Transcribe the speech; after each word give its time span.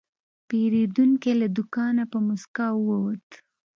پیرودونکی 0.47 1.33
له 1.41 1.47
دوکانه 1.57 2.03
په 2.11 2.17
موسکا 2.27 2.67
ووت. 2.75 3.27